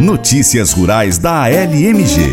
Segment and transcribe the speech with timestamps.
[0.00, 2.32] Notícias Rurais da ALMG.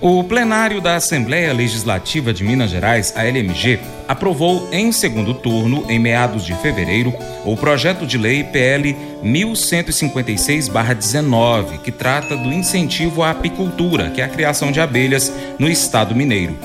[0.00, 5.98] O plenário da Assembleia Legislativa de Minas Gerais, a LMG, aprovou em segundo turno, em
[5.98, 7.12] meados de fevereiro,
[7.44, 14.28] o projeto de lei PL 1156-19, que trata do incentivo à apicultura, que é a
[14.28, 16.56] criação de abelhas no estado mineiro.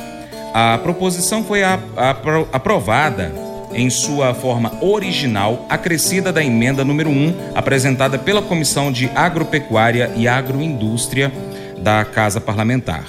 [0.54, 3.34] A proposição foi aprovada
[3.78, 10.28] em sua forma original, acrescida da emenda número 1, apresentada pela Comissão de Agropecuária e
[10.28, 11.32] Agroindústria
[11.78, 13.06] da Casa Parlamentar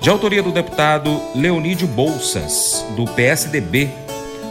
[0.00, 3.88] de autoria do deputado Leonídio Bolsas, do PSDB.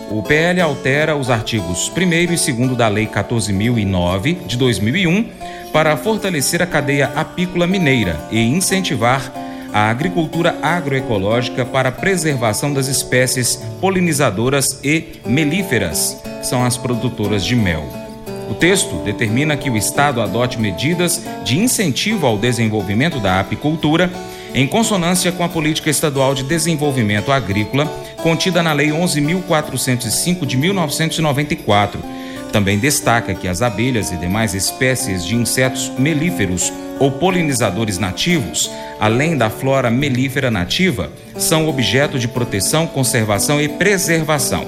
[0.10, 5.30] O PL altera os artigos 1 e 2 da Lei 14.009 de 2001
[5.72, 9.32] para fortalecer a cadeia apícola mineira e incentivar
[9.74, 17.46] a agricultura agroecológica para a preservação das espécies polinizadoras e melíferas, que são as produtoras
[17.46, 17.84] de mel.
[18.50, 24.10] O texto determina que o Estado adote medidas de incentivo ao desenvolvimento da apicultura
[24.54, 27.86] em consonância com a Política Estadual de Desenvolvimento Agrícola,
[28.24, 32.02] contida na Lei 11.405 de 1994.
[32.52, 39.38] Também destaca que as abelhas e demais espécies de insetos melíferos ou polinizadores nativos, além
[39.38, 44.66] da flora melífera nativa, são objeto de proteção, conservação e preservação.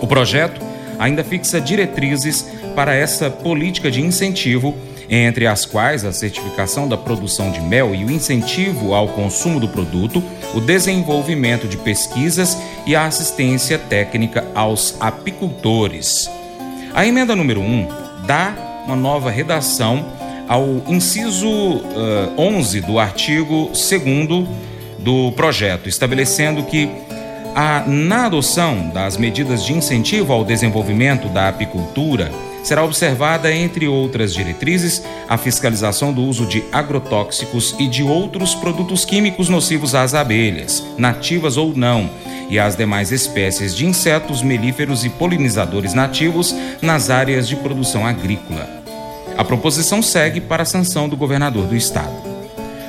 [0.00, 0.60] O projeto
[0.98, 4.74] ainda fixa diretrizes para essa política de incentivo
[5.10, 9.66] entre as quais a certificação da produção de mel e o incentivo ao consumo do
[9.66, 10.22] produto,
[10.54, 16.30] o desenvolvimento de pesquisas e a assistência técnica aos apicultores.
[16.94, 17.88] A emenda número 1
[18.24, 18.54] dá
[18.86, 20.06] uma nova redação
[20.50, 24.48] ao inciso uh, eh, 11 do artigo 2
[24.98, 26.90] do projeto, estabelecendo que
[27.54, 32.32] a, na adoção das medidas de incentivo ao desenvolvimento da apicultura,
[32.64, 39.04] será observada, entre outras diretrizes, a fiscalização do uso de agrotóxicos e de outros produtos
[39.04, 42.10] químicos nocivos às abelhas, nativas ou não,
[42.48, 46.52] e às demais espécies de insetos melíferos e polinizadores nativos
[46.82, 48.79] nas áreas de produção agrícola.
[49.40, 52.12] A proposição segue para a sanção do governador do estado.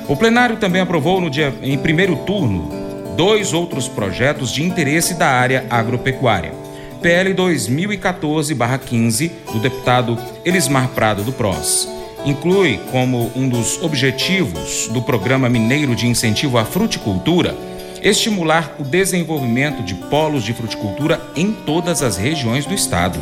[0.06, 2.68] O plenário também aprovou no dia em primeiro turno
[3.16, 6.52] dois outros projetos de interesse da área agropecuária.
[7.00, 11.88] PL 2014-15 do deputado Elismar Prado do PROS.
[12.26, 17.56] Inclui como um dos objetivos do Programa Mineiro de Incentivo à Fruticultura
[18.02, 23.18] estimular o desenvolvimento de polos de fruticultura em todas as regiões do estado.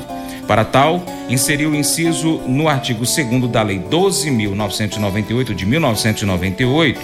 [0.47, 7.01] Para tal, inseriu o inciso no artigo 2 da Lei 12.998 de 1998,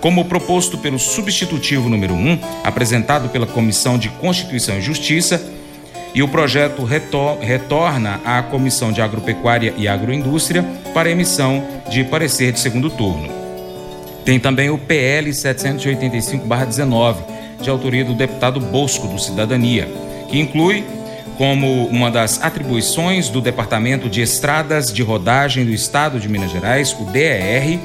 [0.00, 5.42] como proposto pelo substitutivo número 1, apresentado pela Comissão de Constituição e Justiça,
[6.14, 12.52] e o projeto retor retorna à Comissão de Agropecuária e Agroindústria para emissão de parecer
[12.52, 13.28] de segundo turno.
[14.24, 17.16] Tem também o PL 785-19,
[17.60, 19.88] de autoria do deputado Bosco, do Cidadania,
[20.28, 20.84] que inclui
[21.36, 26.96] como uma das atribuições do Departamento de Estradas de Rodagem do Estado de Minas Gerais,
[26.98, 27.78] o DER,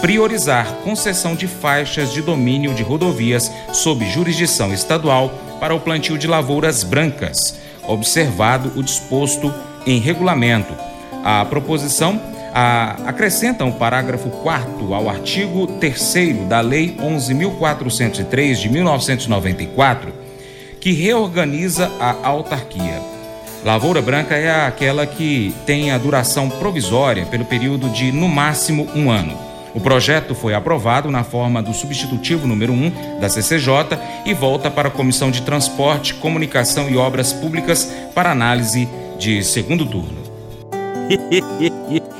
[0.00, 6.26] priorizar concessão de faixas de domínio de rodovias sob jurisdição estadual para o plantio de
[6.26, 7.56] lavouras brancas,
[7.86, 9.52] observado o disposto
[9.86, 10.74] em regulamento.
[11.22, 12.20] A proposição
[12.52, 20.12] a, acrescenta um parágrafo 4 ao artigo 3 da Lei 11.403 de 1994,
[20.80, 23.00] que reorganiza a autarquia.
[23.64, 29.10] Lavoura branca é aquela que tem a duração provisória pelo período de, no máximo, um
[29.10, 29.36] ano.
[29.74, 34.88] O projeto foi aprovado na forma do substitutivo número 1 da CCJ e volta para
[34.88, 40.18] a Comissão de Transporte, Comunicação e Obras Públicas para análise de segundo turno.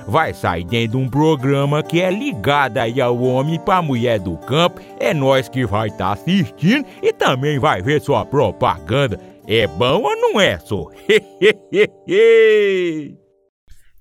[0.11, 4.37] vai sair dentro de um programa que é ligado aí ao homem para mulher do
[4.37, 4.81] campo.
[4.99, 9.17] É nós que vai estar tá assistindo e também vai ver sua propaganda.
[9.47, 10.87] É bom ou não é, só?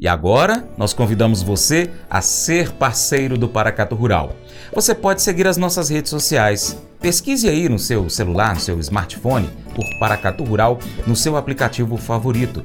[0.02, 4.34] E agora, nós convidamos você a ser parceiro do Paracato Rural.
[4.72, 6.74] Você pode seguir as nossas redes sociais.
[6.98, 12.64] Pesquise aí no seu celular, no seu smartphone, por Paracato Rural, no seu aplicativo favorito.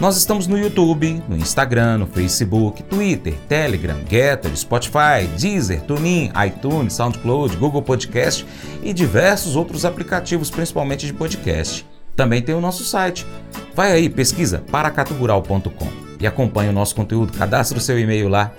[0.00, 6.92] Nós estamos no YouTube, no Instagram, no Facebook, Twitter, Telegram, Getter, Spotify, Deezer, TuneIn, iTunes,
[6.92, 8.46] SoundCloud, Google Podcast
[8.80, 11.84] e diversos outros aplicativos, principalmente de podcast.
[12.14, 13.26] Também tem o nosso site.
[13.74, 15.88] Vai aí, pesquisa paracatugural.com
[16.20, 17.32] e acompanhe o nosso conteúdo.
[17.32, 18.52] Cadastre o seu e-mail lá.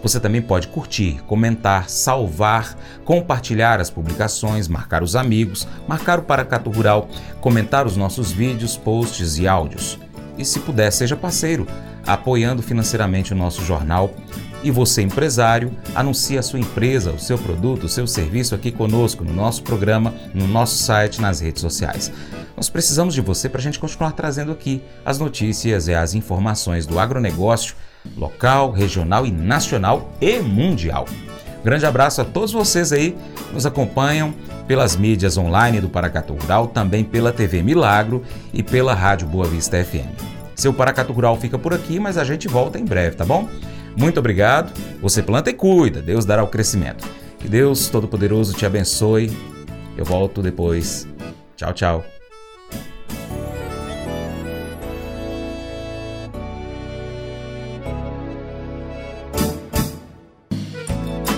[0.00, 6.70] Você também pode curtir, comentar, salvar, compartilhar as publicações, marcar os amigos, marcar o Paracatu
[6.70, 7.08] Rural,
[7.40, 9.98] comentar os nossos vídeos, posts e áudios.
[10.36, 11.66] E se puder, seja parceiro,
[12.06, 14.14] apoiando financeiramente o nosso jornal.
[14.62, 19.22] E você, empresário, anuncie a sua empresa, o seu produto, o seu serviço aqui conosco,
[19.22, 22.10] no nosso programa, no nosso site, nas redes sociais.
[22.56, 26.86] Nós precisamos de você para a gente continuar trazendo aqui as notícias e as informações
[26.86, 27.76] do agronegócio
[28.16, 31.06] local, regional e nacional e mundial.
[31.64, 33.16] Grande abraço a todos vocês aí
[33.48, 34.34] que nos acompanham
[34.68, 38.22] pelas mídias online do Paracatu Rural, também pela TV Milagro
[38.52, 40.34] e pela Rádio Boa Vista FM.
[40.54, 43.48] Seu Paracatu Rural fica por aqui, mas a gente volta em breve, tá bom?
[43.96, 44.72] Muito obrigado.
[45.00, 47.08] Você planta e cuida, Deus dará o crescimento.
[47.38, 49.34] Que Deus Todo-Poderoso te abençoe.
[49.96, 51.08] Eu volto depois.
[51.56, 52.13] Tchau, tchau.